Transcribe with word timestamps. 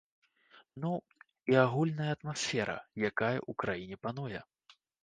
Ну, 0.85 0.91
і 1.53 1.59
агульная 1.65 2.09
атмасфера, 2.17 2.77
якая 3.13 3.39
ў 3.49 3.61
краіне 3.67 3.95
пануе. 4.09 4.41